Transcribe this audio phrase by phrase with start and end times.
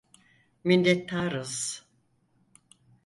[0.63, 1.85] Minnettarız.